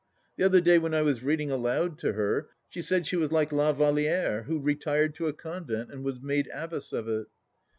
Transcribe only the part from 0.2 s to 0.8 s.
The other day